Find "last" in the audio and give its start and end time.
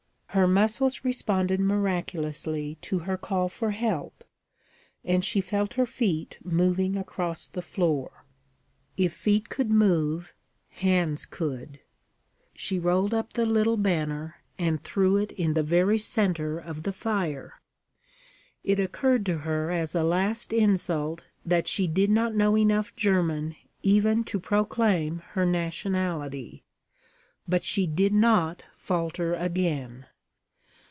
20.01-20.53